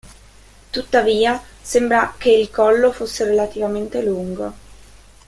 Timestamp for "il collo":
2.31-2.91